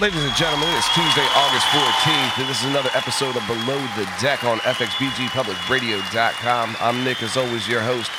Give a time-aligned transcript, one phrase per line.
[0.01, 4.08] Ladies and gentlemen, it's Tuesday, August 14th, and this is another episode of Below the
[4.18, 6.77] Deck on FXBGPublicRadio.com.
[6.81, 8.11] I'm Nick, as always, your host.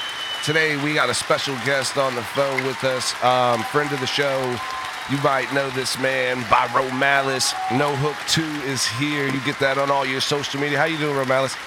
[0.46, 4.06] Today, we got a special guest on the phone with us, um, friend of the
[4.06, 4.56] show.
[5.10, 7.56] You might know this man, Byro Malice.
[7.72, 9.26] No Hook 2 is here.
[9.26, 10.78] You get that on all your social media.
[10.78, 11.58] How you doing, Romelis?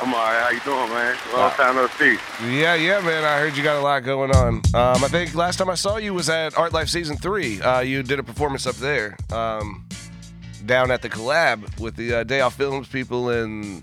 [0.00, 0.42] I'm all right.
[0.42, 1.16] How you doing, man?
[1.32, 2.16] Long time no see.
[2.48, 3.24] Yeah, yeah, man.
[3.24, 4.54] I heard you got a lot going on.
[4.74, 7.60] Um, I think last time I saw you was at Art Life Season 3.
[7.60, 9.88] Uh, you did a performance up there, um,
[10.66, 13.82] down at the collab with the uh, Day Off Films people and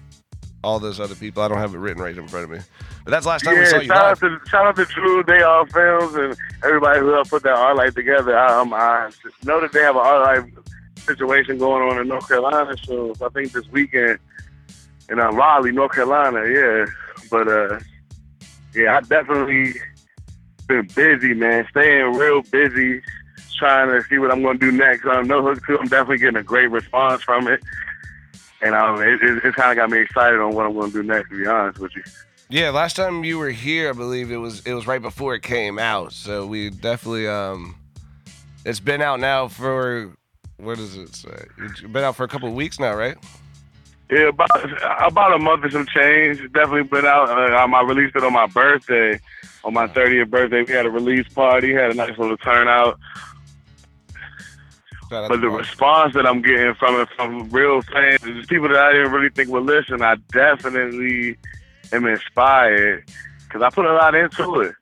[0.63, 1.43] all those other people.
[1.43, 2.59] I don't have it written right in front of me.
[3.03, 5.21] But that's last time we saw Yeah, you shout out to shout out to Drew
[5.23, 8.37] Day Off Films and everybody who helped put that art life together.
[8.39, 9.11] Um, I
[9.43, 10.53] know that they have an art life
[10.99, 14.17] situation going on in North Carolina, so I think this weekend
[15.09, 16.45] in uh, Raleigh, North Carolina.
[16.47, 16.85] Yeah,
[17.29, 17.79] but uh,
[18.73, 19.73] yeah, I definitely
[20.67, 21.65] been busy, man.
[21.69, 23.01] Staying real busy,
[23.57, 25.05] trying to see what I'm going to do next.
[25.05, 25.79] Um, No Hook 2.
[25.79, 27.61] I'm definitely getting a great response from it.
[28.61, 31.01] And um, it, it, it kind of got me excited on what I'm going to
[31.01, 31.29] do next.
[31.29, 32.03] To be honest with you.
[32.49, 35.41] Yeah, last time you were here, I believe it was it was right before it
[35.41, 36.13] came out.
[36.13, 37.75] So we definitely um,
[38.65, 40.15] it's been out now for
[40.57, 41.45] what does it say?
[41.57, 43.17] It's been out for a couple weeks now, right?
[44.11, 44.49] Yeah, about
[45.01, 46.37] about a month or some change.
[46.53, 47.29] Definitely been out.
[47.29, 49.19] Uh, um, I released it on my birthday,
[49.63, 50.61] on my 30th birthday.
[50.63, 52.99] We had a release party, had a nice little turnout.
[55.09, 55.61] Shout But the Mark.
[55.61, 59.29] response that I'm getting from it, from real fans, is people that I didn't really
[59.29, 60.01] think would listen.
[60.01, 61.37] I definitely
[61.91, 63.09] am inspired
[63.47, 64.75] because I put a lot into it.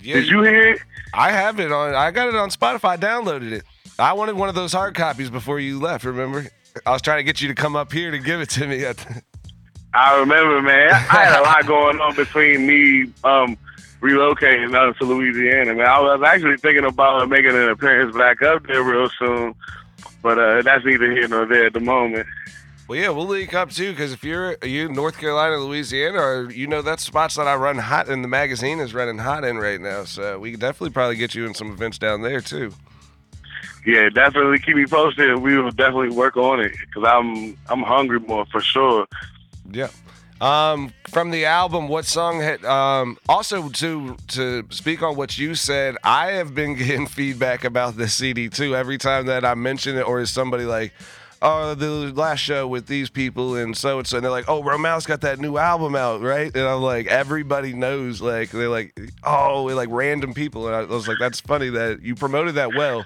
[0.00, 0.80] Yeah, Did you hear it?
[1.14, 1.94] I have it on.
[1.94, 2.90] I got it on Spotify.
[2.90, 3.64] I downloaded it.
[3.98, 6.04] I wanted one of those hard copies before you left.
[6.04, 6.46] Remember?
[6.86, 8.84] I was trying to get you to come up here to give it to me.
[9.94, 10.90] I remember, man.
[10.90, 13.58] I had a lot going on between me um,
[14.00, 15.86] relocating out to Louisiana, man.
[15.86, 19.54] I was actually thinking about making an appearance back up there real soon,
[20.22, 22.26] but uh, that's neither here nor there at the moment.
[22.88, 23.90] well, yeah, we'll link up too.
[23.90, 27.76] Because if you're you North Carolina, Louisiana, or you know that's spots that I run
[27.76, 30.04] hot in the magazine is running hot in right now.
[30.04, 32.72] So we could definitely probably get you in some events down there too.
[33.84, 35.36] Yeah, definitely keep me posted.
[35.38, 39.06] We will definitely work on it because I'm I'm hungry more for sure.
[39.70, 39.88] Yeah.
[40.40, 45.54] Um, from the album, what song had um also to to speak on what you
[45.54, 48.74] said, I have been getting feedback about this CD too.
[48.76, 50.92] Every time that I mention it, or is somebody like,
[51.44, 54.62] Oh, the last show with these people and so and so, and they're like, Oh,
[54.62, 56.54] Romel's got that new album out, right?
[56.54, 60.68] And I'm like, everybody knows, like they're like, Oh, like random people.
[60.68, 63.04] And I was like, That's funny that you promoted that well.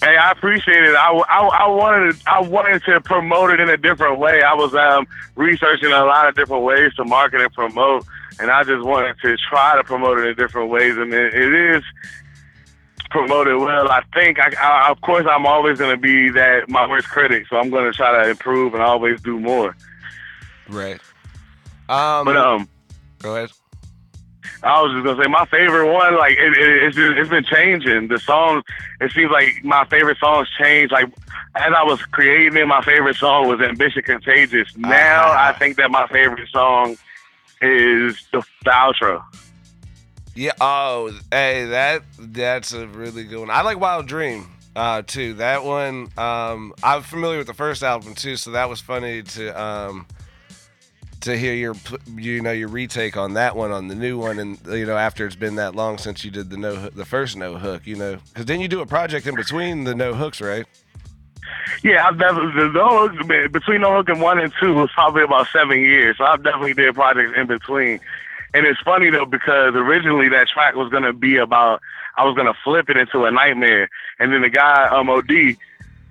[0.00, 0.94] Hey, I appreciate it.
[0.94, 4.42] I, I, I wanted I wanted to promote it in a different way.
[4.42, 5.06] I was um,
[5.36, 8.06] researching a lot of different ways to market and promote,
[8.38, 10.96] and I just wanted to try to promote it in different ways.
[10.96, 11.84] And it, it is
[13.10, 13.90] promoted well.
[13.90, 17.46] I think, I, I, of course, I'm always going to be that my worst critic,
[17.50, 19.76] so I'm going to try to improve and always do more.
[20.68, 21.00] Right.
[21.88, 22.68] Um, But um,
[23.18, 23.50] go ahead.
[24.62, 26.16] I was just gonna say my favorite one.
[26.16, 28.08] Like it, it, it's just, it's been changing.
[28.08, 28.64] The songs.
[29.00, 30.90] It seems like my favorite songs change.
[30.90, 31.06] Like
[31.56, 35.48] as I was creating it, my favorite song was "Ambition Contagious." Now Uh-huh.
[35.48, 36.96] I think that my favorite song
[37.62, 39.22] is the, the outro.
[40.34, 40.52] Yeah.
[40.60, 43.50] Oh, hey, that that's a really good one.
[43.50, 44.46] I like Wild Dream
[44.76, 45.34] uh, too.
[45.34, 46.08] That one.
[46.16, 50.06] Um, I'm familiar with the first album too, so that was funny to um,
[51.20, 51.74] to hear your
[52.16, 55.26] you know your retake on that one on the new one, and you know after
[55.26, 58.18] it's been that long since you did the no the first no hook, you know,
[58.28, 60.66] because then you do a project in between the no hooks, right?
[61.82, 65.22] Yeah, I've definitely the, the hook, between No Hook and one and two was probably
[65.22, 66.18] about seven years.
[66.18, 68.00] So I've definitely did projects in between.
[68.52, 71.80] And it's funny though because originally that track was gonna be about
[72.16, 73.88] I was gonna flip it into a nightmare,
[74.18, 75.30] and then the guy um Od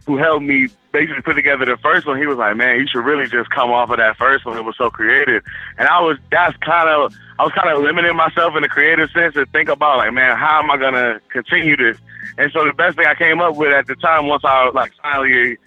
[0.09, 3.06] who helped me basically put together the first one, he was like, "Man, you should
[3.06, 4.57] really just come off of that first one.
[4.57, 5.44] It was so creative."
[5.77, 9.11] And I was that's kind of I was kind of limiting myself in the creative
[9.11, 11.97] sense to think about like, man, how am I gonna continue this?
[12.39, 14.94] And so the best thing I came up with at the time, once I like
[15.03, 15.59] finally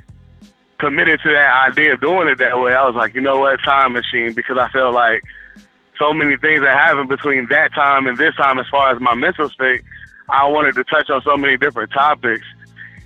[0.79, 3.61] committed to that idea of doing it that way, I was like, you know what,
[3.65, 5.23] time machine, because I felt like
[6.01, 9.15] so many things that happened between that time and this time as far as my
[9.15, 9.83] mental state.
[10.29, 12.45] I wanted to touch on so many different topics.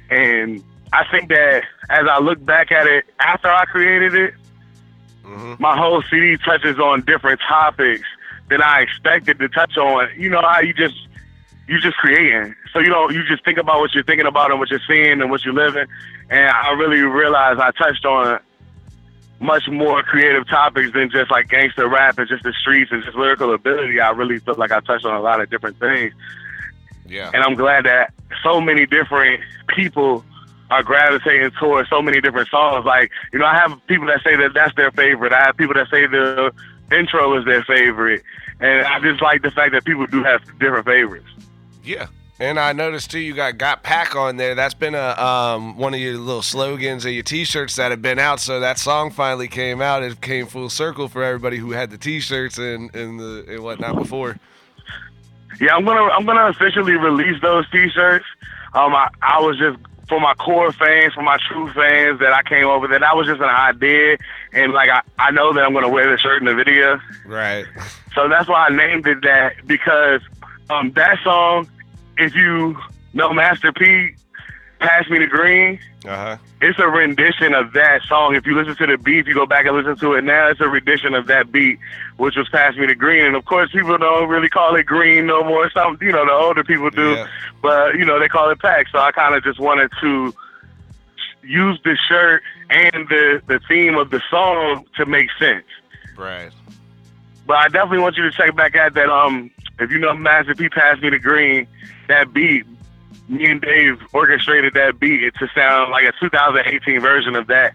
[0.08, 0.64] And
[0.96, 4.34] I think that as I look back at it after I created it,
[5.25, 5.62] mm-hmm.
[5.62, 8.04] my whole CD touches on different topics
[8.48, 10.08] than I expected to touch on.
[10.16, 10.96] You know how you just
[11.69, 12.54] you just creating.
[12.72, 15.20] So you know you just think about what you're thinking about and what you're seeing
[15.20, 15.87] and what you're living.
[16.31, 18.40] And I really realized I touched on
[19.38, 23.19] much more creative topics than just like gangster rap and just the streets and just
[23.19, 24.00] lyrical ability.
[24.00, 26.14] I really felt like I touched on a lot of different things.
[27.04, 27.31] Yeah.
[27.34, 30.25] And I'm glad that so many different people
[30.70, 32.84] are gravitating towards so many different songs.
[32.84, 35.32] Like, you know, I have people that say that that's their favorite.
[35.32, 36.52] I have people that say the
[36.90, 38.22] intro is their favorite.
[38.60, 41.28] And I just like the fact that people do have different favorites.
[41.84, 42.06] Yeah.
[42.38, 44.54] And I noticed too, you got "Got Pack" on there.
[44.54, 48.18] That's been a um, one of your little slogans of your T-shirts that have been
[48.18, 48.40] out.
[48.40, 50.02] So that song finally came out.
[50.02, 53.96] It came full circle for everybody who had the T-shirts and and the and whatnot
[53.96, 54.38] before.
[55.58, 58.26] Yeah, I'm gonna I'm gonna officially release those T-shirts.
[58.74, 62.42] Um, I, I was just for my core fans, for my true fans that I
[62.42, 63.00] came over there.
[63.00, 64.16] That was just an idea,
[64.52, 67.00] and like I, I know that I'm gonna wear the shirt in the video.
[67.24, 67.66] Right.
[68.14, 70.20] So that's why I named it that because
[70.70, 71.68] um, that song,
[72.18, 72.76] if you
[73.12, 74.14] know Master P,
[74.78, 76.37] Pass Me the Green, Uh huh.
[76.61, 78.34] it's a rendition of that song.
[78.37, 80.49] If you listen to the beat, if you go back and listen to it now,
[80.49, 81.78] it's a rendition of that beat,
[82.19, 83.25] which was Pass Me the Green.
[83.25, 85.70] And of course, people don't really call it green no more.
[85.70, 87.26] Some, you know, the older people do, Yeah.
[87.62, 88.87] but you know, they call it pack.
[88.93, 90.34] So I kind of just wanted to
[91.43, 95.64] use the shirt and the the theme of the song to make sense.
[96.17, 96.52] Right.
[97.46, 99.08] But I definitely want you to check back at that.
[99.08, 101.67] Um, if you know Master P, Pass Me the Green,
[102.08, 102.64] that beat.
[103.28, 107.75] Me and Dave orchestrated that beat to sound like a 2018 version of that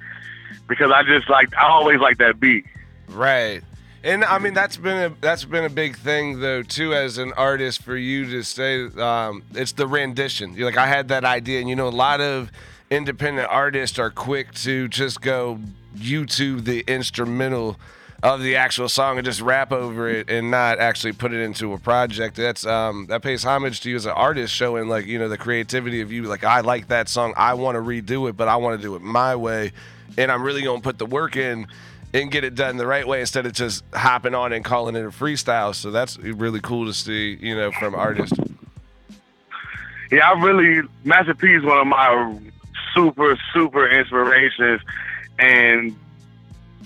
[0.68, 2.66] because I just like I always like that beat.
[3.10, 3.62] Right.
[4.04, 7.34] And I mean that's been a that's been a big thing though too as an
[7.34, 10.56] artist for you to say um, it's the rendition.
[10.56, 12.52] You're like I had that idea, and you know a lot of
[12.90, 15.60] independent artists are quick to just go
[15.96, 17.78] YouTube the instrumental
[18.24, 21.74] of the actual song and just rap over it and not actually put it into
[21.74, 22.36] a project.
[22.36, 25.38] That's um that pays homage to you as an artist, showing like you know the
[25.38, 26.24] creativity of you.
[26.24, 28.96] Like I like that song, I want to redo it, but I want to do
[28.96, 29.72] it my way,
[30.18, 31.68] and I'm really gonna put the work in
[32.14, 35.06] and get it done the right way instead of just hopping on and calling it
[35.06, 35.74] a freestyle.
[35.74, 38.38] So that's really cool to see, you know, from artists.
[40.12, 42.38] Yeah, I really Master P is one of my
[42.94, 44.82] super super inspirations,
[45.40, 45.96] and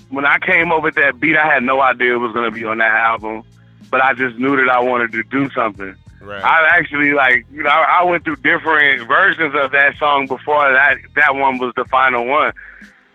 [0.10, 2.64] when I came up with that beat, I had no idea it was gonna be
[2.66, 3.44] on that album,
[3.90, 5.96] but I just knew that I wanted to do something.
[6.22, 6.44] Right.
[6.44, 10.72] I actually like you know I, I went through different versions of that song before
[10.72, 12.52] that that one was the final one,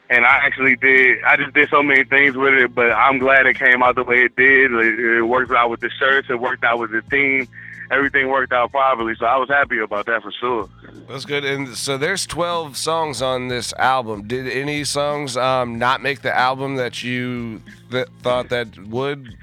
[0.08, 3.46] and I actually did I just did so many things with it, but I'm glad
[3.46, 4.72] it came out the way it did.
[4.72, 7.48] It, it worked out with the shirts, it worked out with the theme,
[7.90, 10.68] everything worked out properly, so I was happy about that for sure.
[11.08, 11.44] That's good.
[11.44, 14.26] And so there's 12 songs on this album.
[14.28, 17.60] Did any songs um, not make the album that you
[17.90, 19.34] th- thought that would?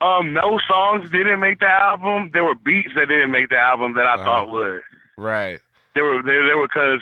[0.00, 2.30] Um, no songs didn't make the album.
[2.32, 4.24] There were beats that didn't make the album that I Uh-huh.
[4.24, 4.80] thought would.
[5.16, 5.60] Right.
[5.94, 7.00] They were they, they were because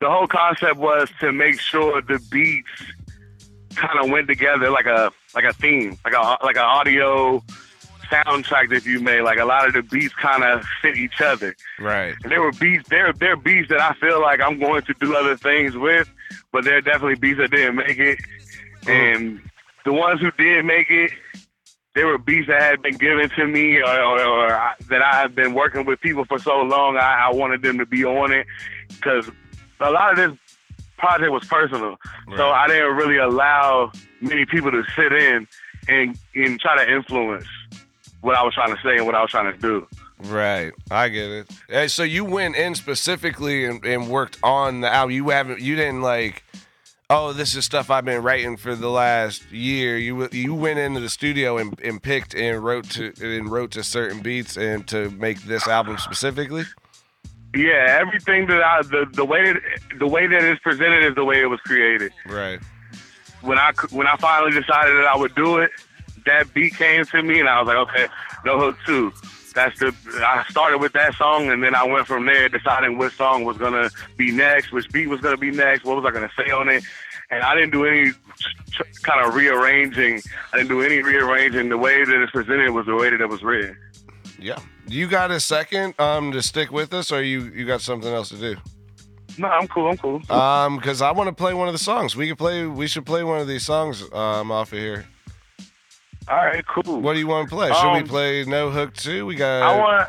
[0.00, 2.68] the whole concept was to make sure the beats
[3.76, 7.42] kind of went together like a like a theme, like a like an audio
[8.12, 9.22] soundtrack, if you may.
[9.22, 11.56] Like a lot of the beats kind of fit each other.
[11.80, 12.14] Right.
[12.22, 14.94] And there were beats there there are beats that I feel like I'm going to
[15.00, 16.08] do other things with,
[16.52, 18.18] but there are definitely beats that didn't make it.
[18.82, 19.16] Mm.
[19.16, 19.40] And
[19.84, 21.12] the ones who did make it,
[21.94, 25.20] there were beats that had been given to me or, or, or I, that I
[25.20, 26.96] have been working with people for so long.
[26.96, 28.46] I, I wanted them to be on it
[28.88, 29.30] because
[29.80, 30.38] a lot of this
[30.96, 31.96] project was personal.
[32.36, 35.48] So I didn't really allow many people to sit in
[35.88, 37.46] and, and try to influence
[38.22, 39.86] what I was trying to say and what I was trying to do.
[40.24, 40.72] Right.
[40.90, 41.50] I get it.
[41.68, 45.14] Hey, so you went in specifically and, and worked on the album.
[45.14, 45.60] You haven't.
[45.60, 46.44] You didn't like.
[47.10, 49.98] Oh, this is stuff I've been writing for the last year.
[49.98, 53.82] You you went into the studio and, and picked and wrote to and wrote to
[53.82, 56.64] certain beats and to make this album specifically.
[57.54, 59.60] Yeah, everything that I the, the way that
[59.98, 62.12] the way that it's presented is the way it was created.
[62.26, 62.60] Right.
[63.42, 65.70] When I when I finally decided that I would do it,
[66.26, 68.06] that beat came to me, and I was like, okay,
[68.44, 69.12] no hook two.
[69.54, 69.94] That's the.
[70.26, 73.58] I started with that song, and then I went from there, deciding which song was
[73.58, 76.68] gonna be next, which beat was gonna be next, what was I gonna say on
[76.68, 76.82] it,
[77.30, 78.12] and I didn't do any
[79.02, 80.22] kind of rearranging.
[80.52, 81.68] I didn't do any rearranging.
[81.68, 83.76] The way that it's presented was the way that it was written.
[84.38, 84.58] Yeah.
[84.88, 88.30] You got a second um to stick with us, or you you got something else
[88.30, 88.56] to do?
[89.38, 89.88] No, I'm cool.
[89.88, 90.20] I'm cool.
[90.30, 92.16] Um, because I want to play one of the songs.
[92.16, 92.66] We could play.
[92.66, 95.06] We should play one of these songs um off of here.
[96.28, 97.00] All right, cool.
[97.00, 97.72] What do you want to play?
[97.72, 99.26] Should we Um, play No Hook Two?
[99.26, 99.62] We got.
[99.62, 100.08] I want.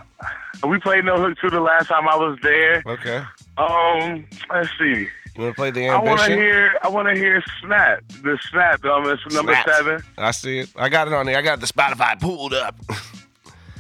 [0.68, 2.84] We played No Hook two the last time I was there.
[2.86, 3.24] Okay.
[3.58, 5.08] Um, let's see.
[5.36, 6.08] You want to play the ambition?
[6.08, 6.72] I want to hear.
[6.84, 8.04] I want to hear Snap.
[8.22, 8.86] The Snap.
[8.86, 9.78] Um, it's number Snaps.
[9.78, 10.04] seven.
[10.18, 10.70] I see it.
[10.76, 11.38] I got it on there.
[11.38, 12.76] I got the Spotify pulled up.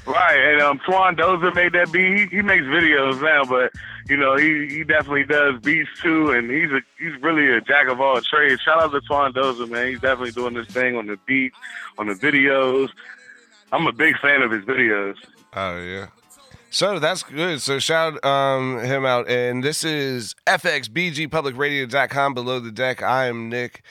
[0.05, 2.17] Right, and um, Twan Dozer made that beat.
[2.17, 3.72] He, he makes videos now, but
[4.10, 7.88] you know he, he definitely does beats too, and he's a he's really a jack
[7.88, 8.62] of all trades.
[8.62, 9.88] Shout out to Twan Dozer, man.
[9.88, 11.53] He's definitely doing this thing on the beat,
[11.98, 12.89] on the videos.
[13.72, 15.15] I'm a big fan of his videos.
[15.53, 16.07] Oh yeah.
[16.69, 17.62] So that's good.
[17.62, 19.29] So shout um, him out.
[19.29, 23.03] And this is FXBGPublicRadio.com below the deck.
[23.03, 23.83] I am Nick.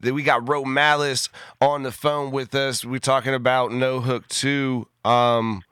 [0.00, 1.28] Then we got Romelis
[1.60, 2.84] on the phone with us.
[2.84, 5.62] We're talking about No Hook 2, um,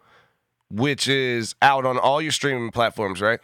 [0.70, 3.40] which is out on all your streaming platforms, right?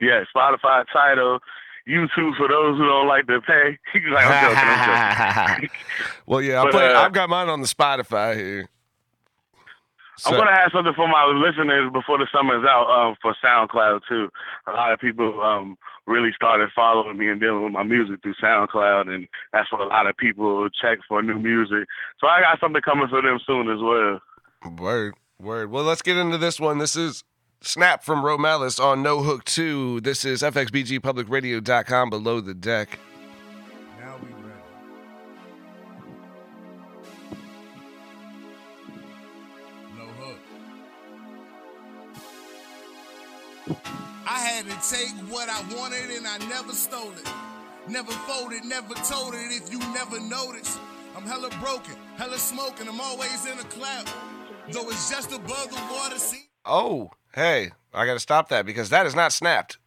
[0.00, 1.40] Yeah, Spotify, Tidal,
[1.88, 3.78] YouTube for those who don't like to pay.
[3.92, 5.70] He's like, I'm joking, I'm joking.
[6.26, 8.68] well, yeah, But, uh, I've got mine on the Spotify here.
[10.26, 14.28] I'm gonna have something for my listeners before the summer's out um, for SoundCloud too.
[14.66, 18.34] A lot of people um, really started following me and dealing with my music through
[18.42, 21.86] SoundCloud, and that's what a lot of people check for new music.
[22.20, 24.20] So I got something coming for them soon as well.
[24.76, 25.70] Word, word.
[25.70, 26.78] Well, let's get into this one.
[26.78, 27.24] This is
[27.62, 30.00] Snap from Romelis on No Hook 2.
[30.00, 32.98] This is FXBGPublicRadio.com below the deck.
[44.26, 47.32] I had to take what I wanted and I never stole it.
[47.88, 50.78] Never folded, never told it if you never noticed.
[51.16, 54.08] I'm hella broken, hella smoking, I'm always in a cloud.
[54.70, 56.48] Though it's just above the water, see?
[56.64, 59.78] Oh, hey, I got to stop that because that is not snapped.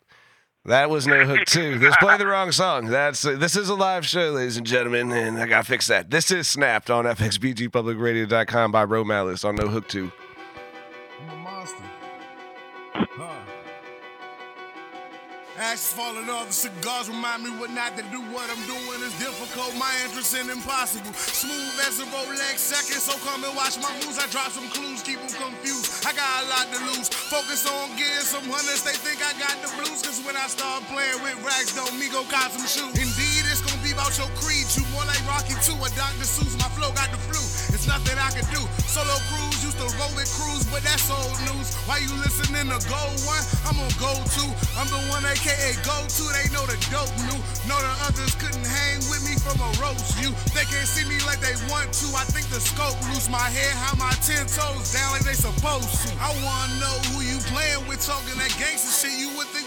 [0.66, 1.78] That was No Hook 2.
[1.80, 2.86] This played the wrong song.
[2.86, 5.88] That's uh, This is a live show, ladies and gentlemen, and I got to fix
[5.88, 6.10] that.
[6.10, 10.10] This is snapped on FXBGPublicRadio.com by Romelis on No Hook 2.
[11.22, 11.84] I'm a monster.
[12.94, 13.34] Huh.
[15.54, 18.18] Ashes falling off the cigars remind me what not to do.
[18.34, 19.70] What I'm doing is difficult.
[19.78, 21.14] My interest in impossible.
[21.14, 22.98] Smooth as a Rolex second.
[22.98, 24.18] So come and watch my moves.
[24.18, 26.10] I drop some clues, keep them confused.
[26.10, 27.06] I got a lot to lose.
[27.30, 28.82] Focus on getting some hunters.
[28.82, 30.02] They think I got the blues.
[30.02, 32.98] Cause when I start playing with racks, don't me go cop some shoes.
[32.98, 34.66] Indeed, it's gonna be about your creed.
[34.74, 36.26] You more like Rocky 2 or Dr.
[36.26, 36.58] Seuss.
[36.58, 37.43] My flow got the flu.
[37.84, 38.64] It's nothing I can do.
[38.88, 41.76] Solo cruise, used to roll with crews, but that's old news.
[41.84, 43.44] Why you listening to Go One?
[43.68, 44.48] I'm on Go Two.
[44.80, 46.24] I'm the one aka Go Two.
[46.32, 47.36] They know the dope new.
[47.68, 50.32] Know the others couldn't hang with me from a roast view.
[50.56, 52.08] They can't see me like they want to.
[52.16, 53.28] I think the scope loose.
[53.28, 56.10] My head, how my ten toes down like they supposed to.
[56.24, 59.20] I wanna know who you playing with, talking that gangster shit.
[59.20, 59.63] You would think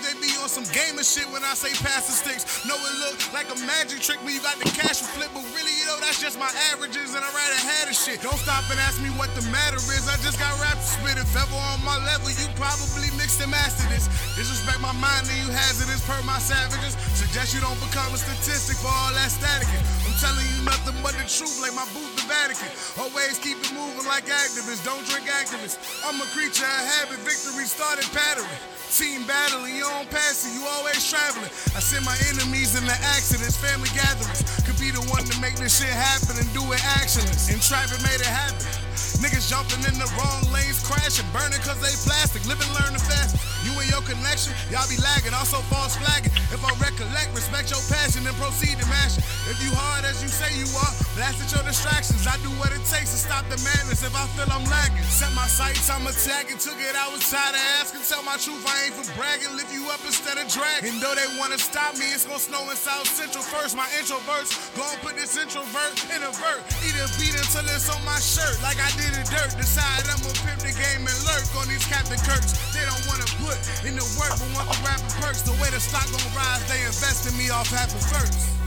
[0.47, 2.63] on some gamer shit when I say pass the sticks.
[2.63, 5.43] Know it look like a magic trick when you got the cash to flip, but
[5.51, 8.23] really, you know, that's just my averages, and I rather had a shit.
[8.23, 10.07] Don't stop and ask me what the matter is.
[10.07, 11.19] I just got rap spit.
[11.19, 14.07] If ever on my level, you probably mixed and mastered this.
[14.39, 16.95] Disrespect my mind, and you hazardous per my savages.
[17.19, 19.67] Suggest you don't become a statistic for all that static.
[20.07, 22.71] I'm telling you nothing but the truth, like my boot, the Vatican.
[23.03, 24.87] Always keep it moving like activists.
[24.87, 25.83] Don't drink activists.
[26.07, 27.19] I'm a creature of habit.
[27.27, 28.47] Victory started pattering.
[28.95, 31.51] Team battling, you don't pass it, you always traveling.
[31.73, 34.43] I send my enemies into accidents, family gatherings.
[34.67, 37.53] Could be the one to make this shit happen and do it actionless.
[37.53, 38.86] And Traffic made it happen.
[39.19, 42.45] Niggas jumping in the wrong lanes, crashing, burning cause they plastic.
[42.47, 43.37] Live and learn the fast.
[43.67, 46.31] You and your connection, y'all be lagging, also false flagging.
[46.55, 49.27] If I recollect, respect your passion and proceed to mash it.
[49.51, 52.27] If you hard as you say you are, blast at your distractions.
[52.27, 55.03] I do what it takes to stop the madness if I feel I'm lagging.
[55.11, 56.63] Set my sights, I'm attacking.
[56.63, 58.07] Took it, I was tired of asking.
[58.07, 59.51] Tell my truth, I ain't for bragging.
[59.59, 60.95] Lift you up instead of dragging.
[60.95, 63.75] And though they wanna stop me, it's gonna snow in South Central first.
[63.75, 66.63] My introverts, gon' put this introvert in a vert.
[66.87, 69.55] Eat a beat until it's on my shirt, like I did in the dirt.
[69.55, 72.59] Decide I'ma pimp the game and lurk on these Captain Kirks.
[72.75, 75.43] They don't wanna put in the work, but want the rapper perks.
[75.43, 78.35] The way the stock gon' rise, they invest in me off happen first.
[78.35, 78.66] This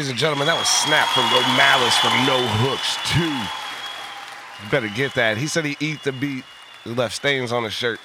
[0.00, 4.64] Ladies and gentlemen, that was Snap from Ro Malice from No Hooks 2.
[4.64, 5.36] You better get that.
[5.36, 6.42] He said he eat the beat.
[6.84, 8.00] He left stains on his shirt.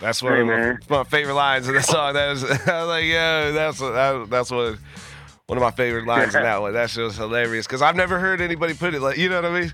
[0.00, 2.14] That's one Hey, of my, my favorite lines in the song.
[2.14, 4.76] That was, I was like, yo, that's that, that's what
[5.46, 6.72] one of my favorite lines in that one.
[6.72, 9.52] That shit was hilarious because I've never heard anybody put it like, you know what
[9.52, 9.72] I mean?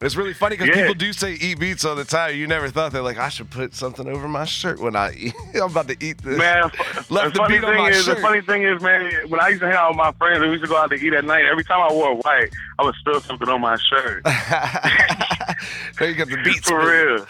[0.00, 0.82] It's really funny because Yeah.
[0.82, 2.36] people do say eat beats all the time.
[2.36, 5.34] You never thought they're like, I should put something over my shirt when I eat.
[5.56, 6.38] I'm about to eat this.
[6.38, 6.62] Man,
[7.10, 8.16] Left the the funny beat on thing my is, shirt.
[8.16, 10.50] the funny thing is, man, when I used to hang out with my friends, we
[10.50, 11.46] used to go out to eat at night.
[11.46, 14.22] Every time I wore white, I would spill something on my shirt.
[15.98, 16.68] there you got the beats.
[16.68, 17.26] For real.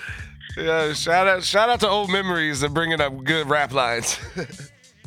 [0.58, 4.18] Yeah, shout out, shout out to old memories and bringing up good rap lines.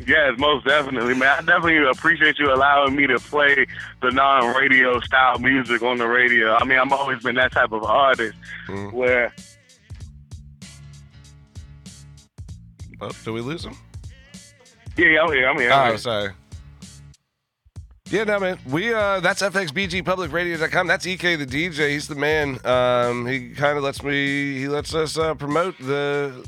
[0.08, 1.30] Yes, most definitely, man.
[1.30, 3.66] I definitely appreciate you allowing me to play
[4.02, 6.56] the non-radio style music on the radio.
[6.56, 8.94] I mean, I've always been that type of artist Mm.
[8.94, 9.34] where
[13.02, 13.76] oh, did we lose him?
[14.98, 15.72] yeah, I'm here, I'm here.
[15.72, 15.98] I'm Oh, here.
[15.98, 16.30] sorry.
[18.10, 18.60] Yeah, no, man.
[18.68, 20.86] We uh, that's FXBGPublicRadio.com.
[20.88, 21.92] That's EK the DJ.
[21.92, 22.60] He's the man.
[22.66, 24.58] Um, he kind of lets me.
[24.58, 26.46] He lets us uh, promote the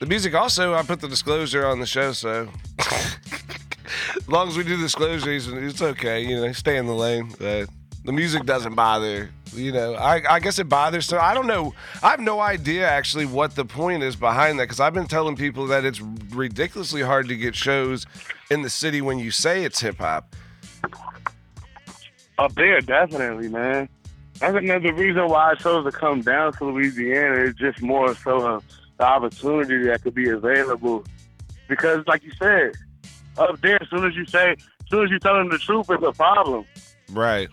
[0.00, 0.34] the music.
[0.34, 5.46] Also, I put the disclosure on the show, so as long as we do disclosures,
[5.46, 6.24] it's okay.
[6.24, 7.32] You know, stay in the lane.
[7.40, 7.66] Uh,
[8.04, 9.30] the music doesn't bother.
[9.52, 11.06] You know, I, I guess it bothers.
[11.06, 11.74] So I don't know.
[12.02, 15.36] I have no idea actually what the point is behind that because I've been telling
[15.36, 18.06] people that it's ridiculously hard to get shows
[18.50, 20.34] in the city when you say it's hip hop.
[22.38, 23.88] Up there, definitely, man.
[24.38, 28.46] That's the reason why I chose to come down to Louisiana is just more so
[28.46, 28.64] of
[29.00, 31.04] the opportunity that could be available.
[31.68, 32.72] Because, like you said,
[33.38, 35.86] up there, as soon as you say, as soon as you tell them the truth,
[35.88, 36.66] it's a problem.
[37.10, 37.48] Right.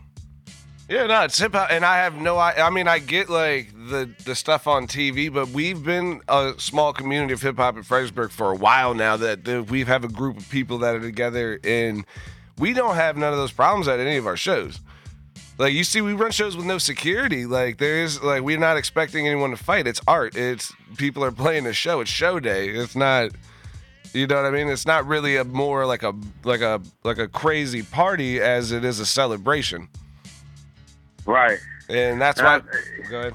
[0.89, 2.37] Yeah, no, it's hip hop, and I have no.
[2.37, 6.53] I, I mean, I get like the the stuff on TV, but we've been a
[6.57, 9.17] small community of hip hop in Fredericksburg for a while now.
[9.17, 12.05] That we have a group of people that are together, and
[12.57, 14.79] we don't have none of those problems at any of our shows.
[15.57, 17.45] Like you see, we run shows with no security.
[17.45, 19.87] Like there is, like we're not expecting anyone to fight.
[19.87, 20.35] It's art.
[20.35, 21.99] It's people are playing a show.
[22.01, 22.69] It's show day.
[22.69, 23.31] It's not.
[24.13, 24.67] You know what I mean?
[24.69, 28.85] It's not really a more like a like a like a crazy party as it
[28.85, 29.89] is a celebration.
[31.25, 31.57] Right.
[31.89, 32.55] And that's And why.
[32.55, 33.33] I- Go ahead.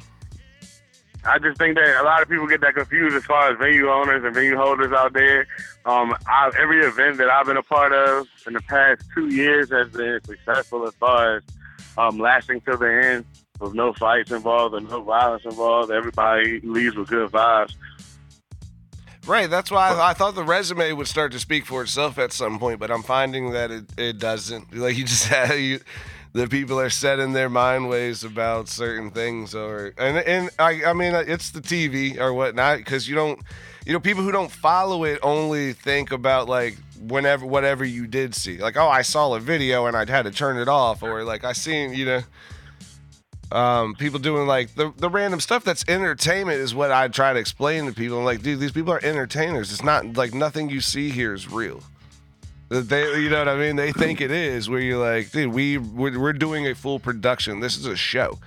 [1.24, 3.88] I just think that a lot of people get that confused as far as venue
[3.88, 5.46] owners and venue holders out there.
[5.84, 9.70] Um, I, every event that I've been a part of in the past two years
[9.70, 11.44] has been successful as far as
[11.98, 13.24] um, lasting to the end
[13.60, 15.90] with no fights involved and no violence involved.
[15.90, 17.74] Everybody leaves with good vibes.
[19.26, 19.48] Right.
[19.48, 22.58] That's why I, I thought the resume would start to speak for itself at some
[22.58, 24.74] point, but I'm finding that it, it doesn't.
[24.74, 25.80] Like you just had you.
[26.34, 30.84] The people are set in their mind ways about certain things, or and and I
[30.86, 33.38] I mean it's the TV or whatnot because you don't,
[33.84, 38.34] you know, people who don't follow it only think about like whenever whatever you did
[38.34, 41.22] see, like oh I saw a video and I had to turn it off, or
[41.22, 42.22] like I seen you know,
[43.52, 47.38] um, people doing like the, the random stuff that's entertainment is what I try to
[47.38, 48.18] explain to people.
[48.18, 49.70] I'm like, dude, these people are entertainers.
[49.72, 51.82] It's not like nothing you see here is real.
[52.80, 53.76] They, you know what I mean?
[53.76, 54.70] They think it is.
[54.70, 57.60] Where you're like, dude, we we're, we're doing a full production.
[57.60, 58.38] This is a show.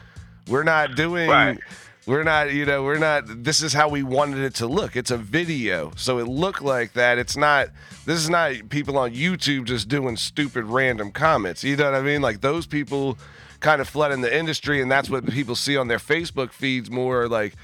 [0.48, 1.30] We're not doing.
[1.30, 1.60] Right.
[2.08, 3.24] We're not, you know, we're not.
[3.44, 4.96] This is how we wanted it to look.
[4.96, 7.18] It's a video, so it looked like that.
[7.18, 7.70] It's not.
[8.06, 11.64] This is not people on YouTube just doing stupid random comments.
[11.64, 12.22] You know what I mean?
[12.22, 13.18] Like those people
[13.60, 16.90] kind of flood in the industry, and that's what people see on their Facebook feeds
[16.92, 17.28] more.
[17.28, 17.56] Like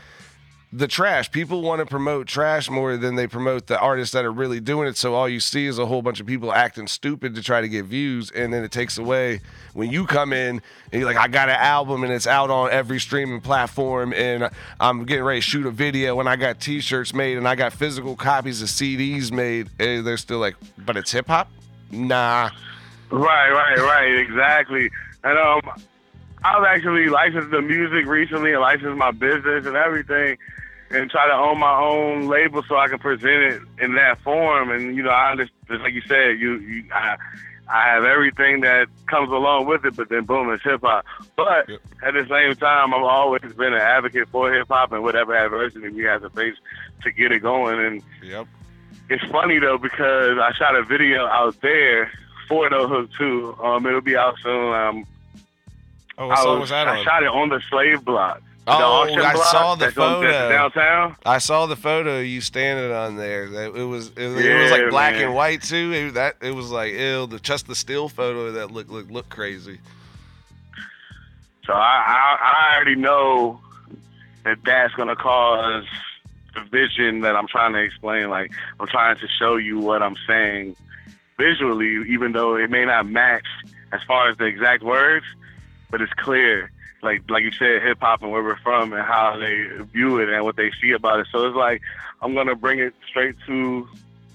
[0.74, 1.30] the trash.
[1.32, 4.88] People want to promote trash more than they promote the artists that are really doing
[4.88, 4.96] it.
[4.96, 7.68] So all you see is a whole bunch of people acting stupid to try to
[7.68, 9.42] get views, and then it takes away
[9.74, 12.72] when you come in and you're like, I got an album and it's out on
[12.72, 17.14] every streaming platform, and I'm getting ready to shoot a video, and I got T-shirts
[17.14, 21.12] made, and I got physical copies of CDs made, and they're still like, but it's
[21.12, 21.52] hip hop.
[21.92, 22.50] Nah.
[23.10, 24.90] Right, right, right, exactly.
[25.24, 25.62] And um,
[26.44, 30.38] I've actually licensed the music recently and licensed my business and everything,
[30.94, 34.72] and try to own my own label so I can present it in that form.
[34.72, 37.18] And you know, I understand, just like you said, you, you I,
[37.70, 41.06] I have everything that comes along with it, but then boom, it's hip hop.
[41.38, 41.80] But Yep.
[42.04, 45.90] at the same time, I've always been an advocate for hip hop and whatever adversity
[45.90, 46.56] we have to face
[47.04, 47.80] to get it going.
[47.80, 48.48] And Yep.
[49.10, 52.12] it's funny though because I shot a video out there
[52.50, 53.58] for No Hook 2.
[53.64, 54.74] Um, it'll be out soon.
[54.74, 55.06] Um,
[56.18, 57.04] Oh, what I, song was, was that I on?
[57.06, 58.42] shot it on the slave block.
[58.68, 60.50] Oh, I block saw the that's on- that's photo.
[60.50, 61.16] downtown.
[61.26, 63.50] I saw the photo of you standing on there.
[63.50, 65.24] That it was it, was- it was like black man.
[65.24, 65.92] and white too.
[65.94, 67.26] It, that it was like ill.
[67.28, 69.80] The just the still photo that looked looked looked crazy.
[71.66, 72.38] So I, I,
[72.72, 73.60] I already know
[74.44, 75.86] that that's gonna cause
[76.56, 78.30] the vision that I'm trying to explain.
[78.30, 80.76] Like I'm trying to show you what I'm saying
[81.38, 83.46] visually, even though it may not match
[83.92, 85.26] as far as the exact words,
[85.90, 86.72] but it's clear.
[87.04, 90.30] Like like you said, hip hop and where we're from and how they view it
[90.30, 91.28] and what they see about it.
[91.32, 91.82] So it's like
[92.22, 93.88] I'm gonna bring it straight to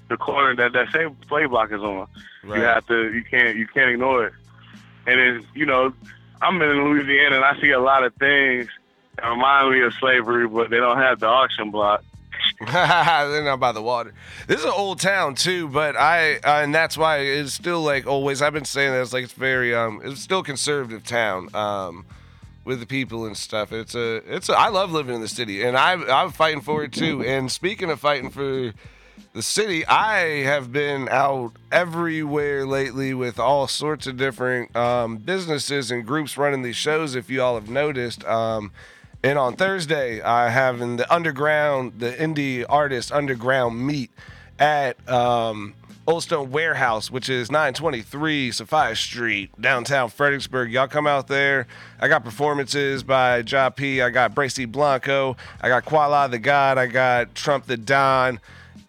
[0.09, 2.07] the corner that that same play block is on.
[2.43, 4.33] You have to you can't you can't ignore it.
[5.05, 5.93] And it's you know,
[6.41, 8.67] I'm in Louisiana and I see a lot of things
[9.15, 12.03] that remind me of slavery, but they don't have the auction block.
[12.59, 14.13] They're not by the water.
[14.47, 18.07] This is an old town too, but I uh, and that's why it's still like
[18.07, 18.41] always.
[18.41, 22.05] I've been saying that it's like it's very um it's still conservative town um
[22.67, 23.71] with the people and stuff.
[23.71, 26.83] It's a it's a, I love living in the city and I I'm fighting for
[26.83, 27.23] it too.
[27.23, 28.73] And speaking of fighting for
[29.33, 35.89] the city, I have been out everywhere lately with all sorts of different um, businesses
[35.89, 37.15] and groups running these shows.
[37.15, 38.23] If you all have noticed.
[38.25, 38.71] Um,
[39.23, 44.11] and on Thursday, I have in the underground, the indie artist underground meet
[44.59, 45.73] at um,
[46.07, 50.71] Old Stone Warehouse, which is 923 Sophia Street, downtown Fredericksburg.
[50.71, 51.67] Y'all come out there.
[51.99, 54.01] I got performances by Ja P.
[54.01, 55.35] I got Bracy Blanco.
[55.59, 56.77] I got Kuala the God.
[56.77, 58.39] I got Trump the Don.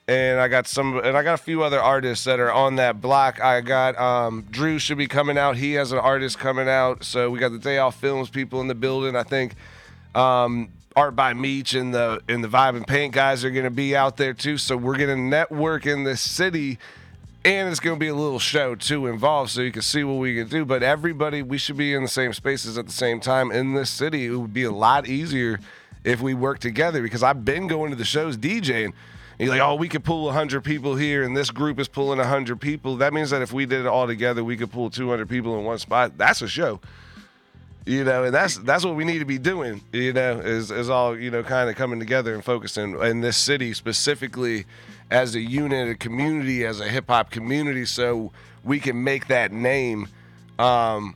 [0.06, 3.00] And I got some, and I got a few other artists that are on that
[3.00, 3.40] block.
[3.40, 5.56] I got um, Drew should be coming out.
[5.56, 7.02] He has an artist coming out.
[7.02, 9.16] So we got the Day Off Films people in the building.
[9.16, 9.56] I think
[10.14, 13.70] um, Art by Meech and the and the Vibe and Paint guys are going to
[13.70, 14.58] be out there too.
[14.58, 16.78] So we're going to network in this city,
[17.44, 20.14] and it's going to be a little show too involved, so you can see what
[20.14, 20.64] we can do.
[20.64, 23.90] But everybody, we should be in the same spaces at the same time in this
[23.90, 24.26] city.
[24.26, 25.60] It would be a lot easier
[26.04, 28.92] if we work together because I've been going to the shows DJing.
[29.40, 32.18] And you're like, oh, we could pull 100 people here, and this group is pulling
[32.18, 32.96] 100 people.
[32.96, 35.64] That means that if we did it all together, we could pull 200 people in
[35.64, 36.18] one spot.
[36.18, 36.80] That's a show
[37.88, 39.80] you know, and that's that's what we need to be doing.
[39.92, 43.38] You know, is is all you know, kind of coming together and focusing in this
[43.38, 44.66] city specifically
[45.10, 48.32] as a unit, a community, as a hip hop community, so
[48.64, 50.08] we can make that name.
[50.58, 51.14] Um,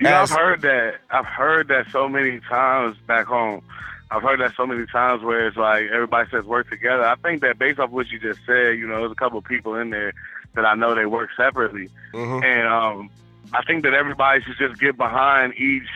[0.00, 0.94] know, as- I've heard that.
[1.10, 3.62] I've heard that so many times back home.
[4.10, 7.04] I've heard that so many times where it's like everybody says work together.
[7.04, 9.44] I think that based off what you just said, you know, there's a couple of
[9.44, 10.12] people in there
[10.54, 12.44] that I know they work separately, Mhm.
[12.44, 13.10] and um,
[13.52, 15.88] I think that everybody should just get behind each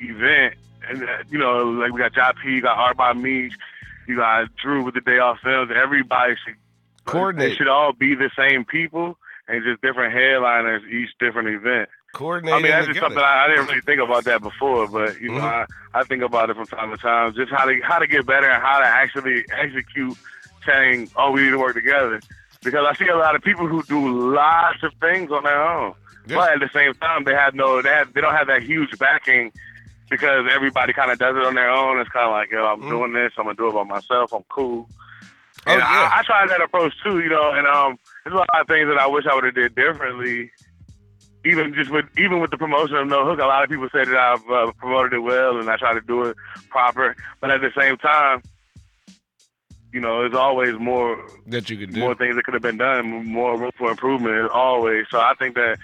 [0.00, 0.54] event.
[0.88, 3.50] And uh, you know, like we got Jai P, you got Art by Me,
[4.08, 5.70] you got Drew with the Day Off Films.
[5.74, 6.56] Everybody should
[7.04, 7.50] Coordinate.
[7.50, 9.16] They should all be the same people
[9.46, 11.88] and just different headliners each different event.
[12.14, 15.20] coordinating I mean, that's just something I, I didn't really think about that before, but
[15.20, 15.66] you know, Mhm.
[15.94, 18.26] I, I think about it from time to time, just how to how to get
[18.26, 20.16] better and how to actually execute
[20.66, 22.20] saying, "Oh, we need to work together,"
[22.62, 25.94] because I see a lot of people who do lots of things on their own,
[26.26, 26.36] Yeah.
[26.36, 28.98] but at the same time, they have no, they have, they don't have that huge
[28.98, 29.52] backing
[30.10, 31.98] because everybody kind of does it on their own.
[32.00, 32.88] It's kind of like, yo, I'm Mhm.
[32.90, 34.88] doing this, I'm gonna do it by myself, I'm cool.
[35.66, 35.84] Oh, yeah.
[35.84, 38.88] I, I tried that approach too, you know, and um, there's a lot of things
[38.88, 40.50] that I wish I would have did differently.
[41.44, 44.04] Even just with even with the promotion of No Hook, a lot of people say
[44.04, 46.36] that I've uh, promoted it well and I try to do it
[46.68, 47.14] proper.
[47.40, 48.42] But at the same time,
[49.92, 51.16] you know, there's always more
[51.46, 52.00] that you could do.
[52.00, 55.06] more things that could have been done, more room for improvement always.
[55.10, 55.78] So I think that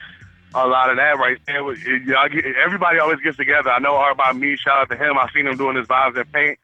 [0.54, 3.70] a lot of that right there, was- it- y'all get, everybody always gets together.
[3.70, 5.18] I know Art by Me, shout out to him.
[5.18, 6.58] I've seen him doing his vibes and paint.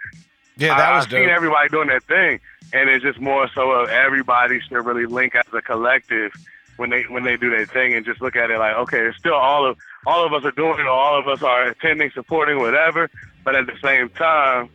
[0.57, 1.21] yeah, that I, was I've dope.
[1.21, 2.41] seen everybody doing their thing,
[2.73, 6.33] and it's just more so of everybody should really link as a collective
[6.77, 9.19] when they when they do their thing, and just look at it like, okay, it's
[9.19, 9.77] still all of
[10.07, 13.11] all of us are doing it, or all of us are attending, supporting, whatever.
[13.45, 14.69] But at the same time,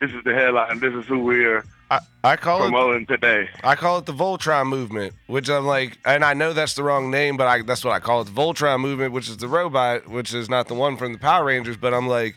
[0.00, 0.78] this is the headline.
[0.80, 3.48] This is who we're I, I call it promoting today.
[3.64, 7.10] I call it the Voltron movement, which I'm like, and I know that's the wrong
[7.10, 10.06] name, but I, that's what I call it, the Voltron movement, which is the robot,
[10.08, 12.36] which is not the one from the Power Rangers, but I'm like,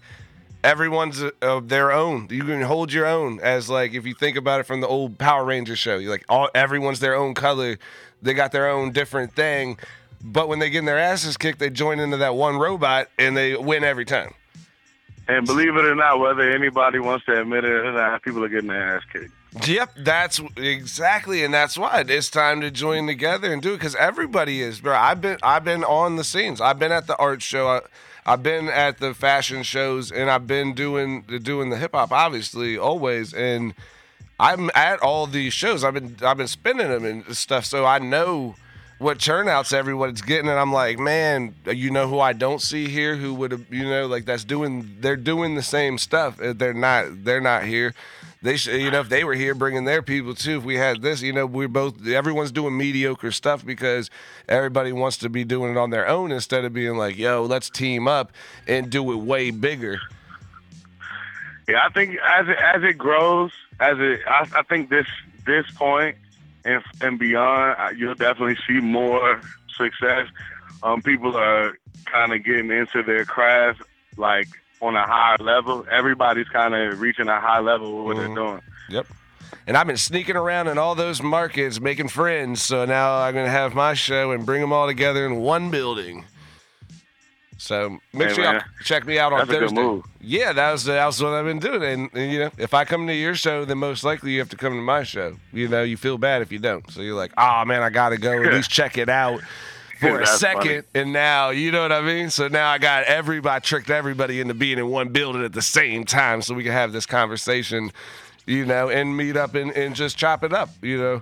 [0.63, 2.27] everyone's uh, of their own.
[2.29, 5.17] You can hold your own as like if you think about it from the old
[5.17, 7.77] Power Rangers show, you like all everyone's their own color,
[8.21, 9.77] they got their own different thing,
[10.23, 13.35] but when they get in their asses kicked, they join into that one robot and
[13.35, 14.33] they win every time.
[15.27, 18.49] And believe it or not, whether anybody wants to admit it or not, people are
[18.49, 19.31] getting their ass kicked.
[19.53, 23.95] Yep, that's exactly, and that's why it's time to join together and do it because
[23.95, 24.95] everybody is, bro.
[24.95, 26.61] I've been, I've been on the scenes.
[26.61, 27.67] I've been at the art show.
[27.67, 27.81] I,
[28.25, 32.77] I've been at the fashion shows, and I've been doing doing the hip hop, obviously,
[32.77, 33.33] always.
[33.33, 33.73] And
[34.39, 35.83] I'm at all these shows.
[35.83, 38.55] I've been, I've been spinning them and stuff, so I know
[39.01, 43.15] what turnouts everyone's getting, and I'm like, man, you know who I don't see here?
[43.15, 46.39] Who would have, you know, like that's doing, they're doing the same stuff.
[46.39, 47.95] Uh, They're not, they're not here.
[48.43, 50.57] They should, you know, if they were here bringing their people too.
[50.59, 54.09] If we had this, you know, we're both, everyone's doing mediocre stuff because
[54.47, 57.69] everybody wants to be doing it on their own instead of being like, yo, let's
[57.69, 58.31] team up
[58.67, 59.99] and do it way bigger.
[61.67, 65.07] Yeah, I think as it as it grows, as it, I, I think this
[65.45, 66.17] this point
[66.65, 69.41] and and beyond, you'll definitely see more
[69.75, 70.27] success.
[70.83, 73.81] Um, people are kind of getting into their craft
[74.17, 74.47] like
[74.81, 75.85] on a higher level.
[75.91, 78.19] Everybody's kind of reaching a high level with what Mhm.
[78.27, 78.61] they're doing.
[78.89, 79.07] Yep.
[79.67, 82.63] And I've been sneaking around in all those markets making friends.
[82.63, 85.69] So now I'm going to have my show and bring them all together in one
[85.69, 86.25] building.
[87.61, 90.01] So make Hey, sure y'all check me out on That's Thursday.
[90.19, 91.83] Yeah, that was that was what I've been doing.
[91.83, 94.49] And, and, you know, if I come to your show, then most likely you have
[94.49, 95.37] to come to my show.
[95.53, 96.89] You know, you feel bad if you don't.
[96.89, 99.41] So you're like, oh man, I gotta go at least check it out
[99.99, 100.61] for a second.
[100.63, 100.81] funny.
[100.95, 102.31] And now you know what I mean.
[102.31, 105.61] So now I got everybody I tricked everybody into being in one building at the
[105.61, 107.91] same time, so we can have this conversation.
[108.47, 110.69] You know, and meet up and, and just chop it up.
[110.81, 111.21] You know.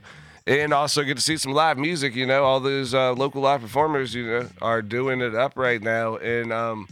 [0.50, 2.44] And also get to see some live music, you know.
[2.44, 6.16] All those uh, local live performers, you know, are doing it up right now.
[6.18, 6.88] And um,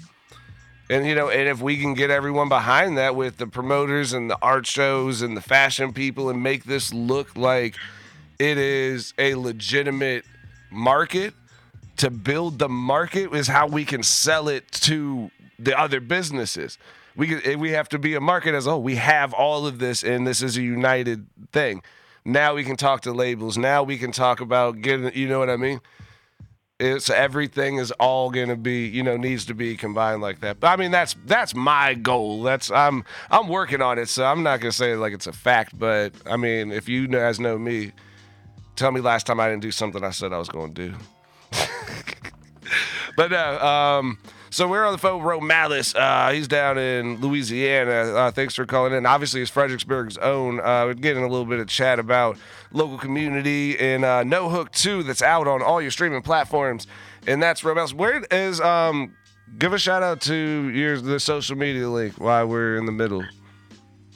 [0.91, 4.29] and you know, and if we can get everyone behind that with the promoters and
[4.29, 7.75] the art shows and the fashion people and make this look like
[8.37, 10.23] it is a legitimate
[10.69, 11.33] market
[11.97, 16.77] to build the market is how we can sell it to the other businesses.
[17.15, 18.83] We we have to be a market as a whole.
[18.83, 21.81] We have all of this, and this is a united thing.
[22.27, 23.57] Now we can talk to labels.
[23.57, 25.11] Now we can talk about getting.
[25.15, 25.79] You know what I mean?
[26.79, 30.67] it's everything is all gonna be you know needs to be combined like that but
[30.67, 34.59] i mean that's that's my goal that's i'm i'm working on it so i'm not
[34.59, 37.91] gonna say like it's a fact but i mean if you guys know me
[38.75, 40.93] tell me last time i didn't do something i said i was gonna do
[43.17, 45.95] but no um so we're on the phone with Romelis.
[45.95, 48.13] Uh, he's down in Louisiana.
[48.13, 49.05] Uh, thanks for calling in.
[49.05, 50.59] Obviously, it's Fredericksburg's own.
[50.59, 52.37] Uh, we're getting a little bit of chat about
[52.71, 56.87] local community and uh, No Hook 2 that's out on all your streaming platforms.
[57.25, 57.93] And that's Romelis.
[57.93, 59.13] Where is, um,
[59.57, 63.23] give a shout out to your the social media link while we're in the middle.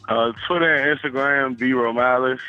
[0.08, 2.40] Uh, Twitter and Instagram, B Romelis.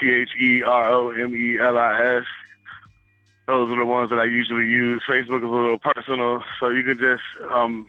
[0.00, 2.24] T H E R O M E L I S.
[3.46, 5.02] Those are the ones that I usually use.
[5.08, 7.86] Facebook is a little personal, so you can just um,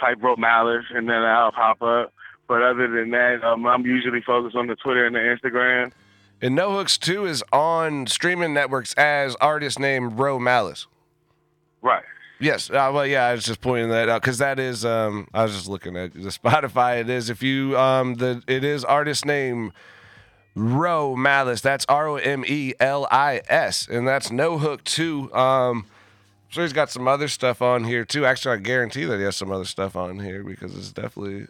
[0.00, 2.12] type Malice" and then I'll pop up.
[2.46, 5.92] But other than that, um, I'm usually focused on the Twitter and the Instagram.
[6.40, 10.86] And No Hooks 2 is on streaming networks as artist name Romelis.
[11.82, 12.04] Right.
[12.40, 12.70] Yes.
[12.70, 14.84] Uh, well, yeah, I was just pointing that out because that is.
[14.84, 17.00] Um, I was just looking at the Spotify.
[17.00, 19.72] It is if you um the it is artist name
[20.58, 21.62] Romelis.
[21.62, 25.32] That's R O M E L I S, and that's No Hook 2.
[25.34, 25.86] Um,
[26.50, 28.24] so he's got some other stuff on here too.
[28.26, 31.46] Actually, I guarantee that he has some other stuff on here because it's definitely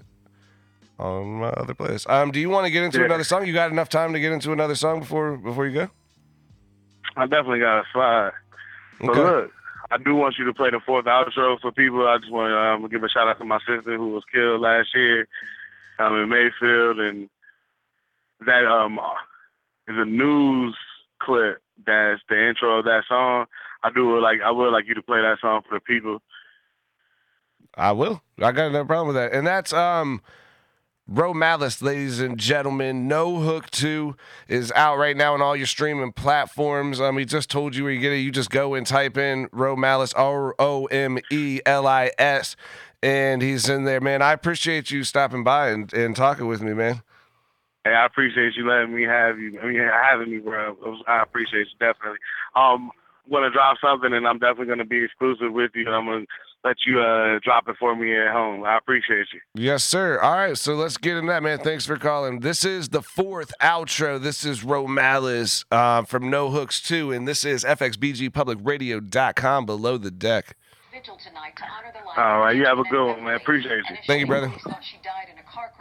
[0.98, 2.04] on my other place.
[2.08, 3.04] Um, do you want to get into Yeah.
[3.06, 3.46] another song?
[3.46, 5.90] You got enough time to get into another song before before you go?
[7.16, 8.32] I definitely got a slide.
[9.00, 9.20] But Okay.
[9.22, 9.52] look,
[9.90, 12.06] I do want you to play the fourth outro for people.
[12.06, 14.60] I just want to um, give a shout out to my sister who was killed
[14.60, 15.26] last year
[16.00, 17.28] I'm um, in Mayfield, and
[18.46, 18.98] that um
[19.88, 20.76] is a news
[21.20, 23.46] clip that's the intro of that song.
[23.82, 26.20] I do like I would like you to play that song for the people.
[27.74, 28.22] I will.
[28.40, 29.32] I got no problem with that.
[29.32, 30.20] And that's um
[31.10, 33.08] Romelis, ladies and gentlemen.
[33.08, 34.14] No Hook 2
[34.46, 37.00] is out right now on all your streaming platforms.
[37.00, 38.18] Um, he just told you where you get it.
[38.18, 42.56] You just go and type in Romelis, R O M E L I S,
[43.02, 44.20] and he's in there, man.
[44.20, 47.02] I appreciate you stopping by and, and talking with me, man.
[47.88, 49.58] Hey, I appreciate you letting me have you.
[49.62, 50.72] I mean, having me, bro.
[50.72, 52.18] It was- I appreciate you definitely.
[52.54, 52.90] Um,
[53.24, 55.90] I'm gonna drop something, and I'm definitely gonna be exclusive with you.
[55.90, 56.26] I'm gonna
[56.64, 58.62] let you uh drop it for me at home.
[58.64, 59.40] I appreciate you.
[59.54, 60.20] Yes, sir.
[60.20, 61.58] All right, so let's get in that, man.
[61.60, 62.40] Thanks for calling.
[62.40, 64.20] This is the fourth outro.
[64.20, 70.56] This is Romelis uh, from No Hooks 2, and this is FXBGPublicRadio.com below the deck.
[70.92, 73.36] vigil tonight to honor the life All right, you have a good one, man.
[73.36, 73.96] Appreciate you.
[74.06, 74.52] Thank you, brother.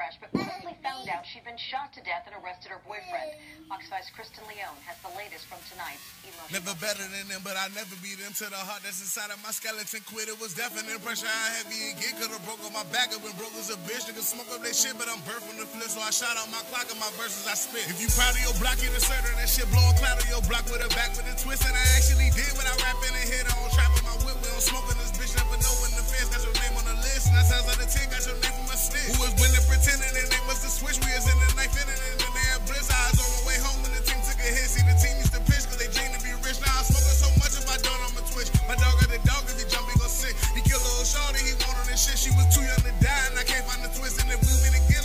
[0.08, 3.36] A crash, but quickly found out she'd been shot to death and arrested her boyfriend.
[3.68, 6.64] Fox 5's Kristen Leone has the latest from tonight's Emotional.
[6.64, 9.40] Never better than them, but I never beat them to the heart that's inside of
[9.44, 10.00] my skeleton.
[10.08, 11.28] Quit it was definite pressure.
[11.28, 13.12] I heavy again, could have broke up my back.
[13.12, 14.08] I've been broke as a bitch.
[14.08, 16.48] Nigga smoke up they shit, but I'm birth from the flip, so I shot out
[16.56, 17.84] my clock and my verses I spit.
[17.92, 20.44] If you proud of your block, you the certain that shit blowing cloud on your
[20.48, 21.68] block with a back with a twist.
[21.68, 24.40] And I actually did when I rap in and hit on trap with my whip.
[24.40, 26.88] We don't smoke in this bitch, never know when the fans got your name on
[26.88, 27.28] the list.
[27.36, 29.12] Nine times out of ten, got your name from a snitch.
[29.12, 29.68] Who was winning,
[30.02, 31.02] and they must have switched.
[31.04, 32.88] We was in the knife in it, and then they bliss.
[32.88, 34.68] Was on my way home when the team took a hit.
[34.70, 36.60] See, the team used to pitch, cause they dream to be rich.
[36.62, 38.52] Now I'm smoking so much, if I don't, I'ma twitch.
[38.70, 40.36] My dog got the dog, if he jump, he gon' sick.
[40.54, 42.18] He kill a little shorty, he want on this shit.
[42.20, 44.22] She was too young to die, and I can't find the twist.
[44.22, 44.97] And if we win again,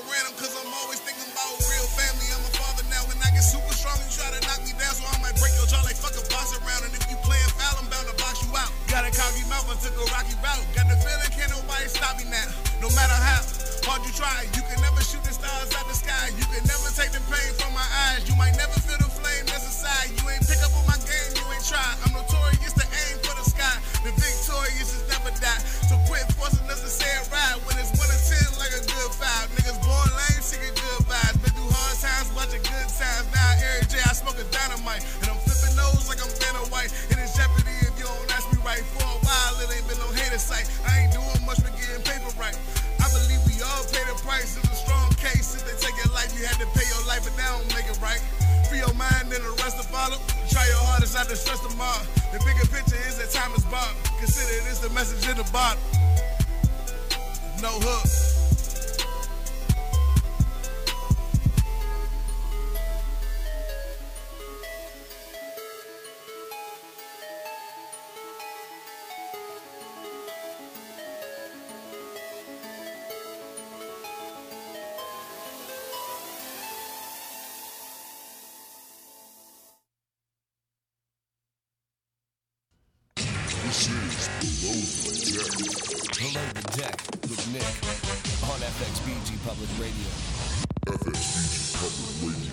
[0.00, 2.24] random, cause I'm always thinking about real family.
[2.32, 4.96] I'm a father now, when I get super strong, you try to knock me down,
[4.96, 6.88] so I might break your jaw like fuck a boss around.
[6.88, 8.72] And if you playing foul, I'm bound to box you out.
[8.88, 10.64] Got a cocky mouth, I took a rocky route.
[10.72, 12.48] Got the feeling, can't nobody stop me now.
[12.80, 13.44] No matter how
[13.84, 15.01] hard you try, you can never
[83.72, 84.28] This is
[84.60, 84.76] Below
[85.08, 85.48] the Deck.
[86.20, 87.64] Below the Deck with Nick
[88.44, 90.12] on FXBG Public Radio.
[90.92, 92.52] FXBG Public Radio.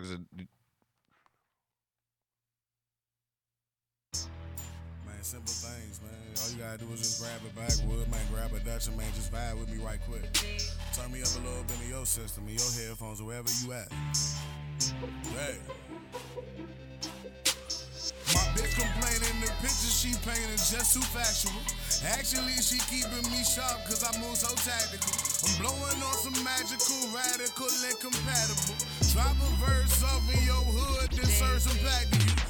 [0.00, 0.20] Is it
[5.06, 5.61] Man, simple.
[6.52, 8.20] All you gotta do is just grab a backwood, man.
[8.28, 10.20] Grab a Dutch and man, just vibe with me right quick.
[10.92, 13.88] Turn me up a little bit in your system, in your headphones, wherever you at.
[15.32, 15.56] Hey.
[18.36, 21.56] My bitch complaining the pictures she painting just too factual.
[22.12, 25.08] Actually, she keeping me sharp cause I move so tactical.
[25.08, 28.76] I'm blowing on some magical, radical, and compatible.
[29.16, 32.41] Drop a verse off in your hood, then serve some back to you.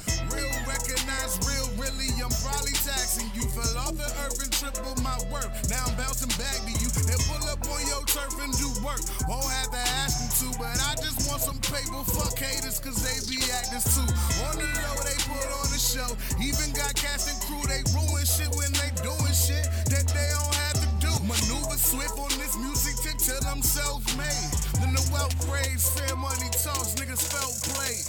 [0.83, 3.47] Recognize real, really, I'm probably taxing you.
[3.55, 5.47] Fell off the earth and triple my worth.
[5.71, 6.91] Now I'm bouncing back to you.
[7.07, 8.99] And pull up on your turf and do work.
[9.31, 12.03] Won't have to ask them to, but I just want some paper.
[12.03, 14.03] Fuck haters, cause they be actors too.
[14.43, 16.11] On the low, they put on the show.
[16.43, 20.57] Even got cast and crew, they ruin shit when they doing shit that they don't
[20.67, 21.11] have to do.
[21.23, 24.51] Maneuver swift on this music tip till I'm self-made.
[24.83, 28.03] Then the wealth phrase, fair money talks, niggas felt play.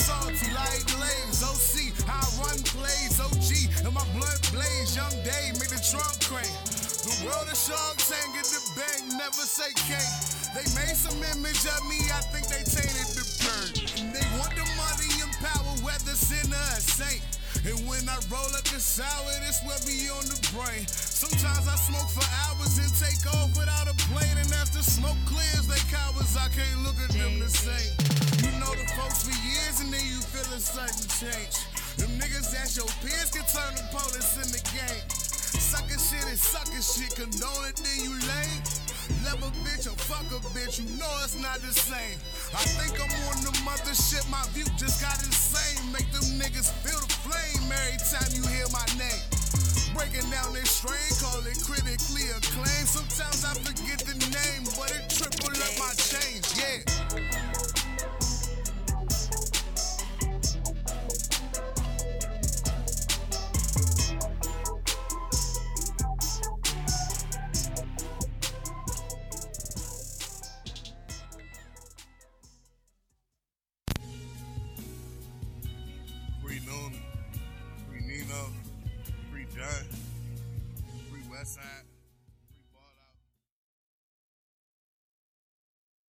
[0.00, 4.96] Salty like Lays, OC, I run plays, OG, and my blood blaze.
[4.96, 6.48] Young day, make the trunk crank.
[7.04, 10.16] The world of Shark Tank at the bank, never say can't.
[10.56, 13.76] They made some image of me, I think they tainted the bird.
[14.08, 17.20] They want the money and power, whether sinner or saint.
[17.68, 20.88] And when I roll up the sour, this will be on the brain.
[20.88, 24.40] Sometimes I smoke for hours and take off without a plane.
[24.40, 28.19] And the smoke clears, they cowards, I can't look at them the same.
[28.70, 31.58] Know the folks for years and then you feel a sudden change.
[31.98, 35.02] Them niggas that's your peers can turn the police in the game.
[35.58, 38.62] Sucker shit is sucker shit, condone it, then you lame.
[39.26, 42.14] Love a bitch or fuck a bitch, you know it's not the same.
[42.54, 45.90] I think I'm on the mothership, my view just got insane.
[45.90, 49.18] Make them niggas feel the flame every time you hear my name.
[49.98, 52.86] Breaking down this strain, call it critically acclaimed.
[52.86, 57.39] Sometimes I forget the name, but it triple up my change, yeah.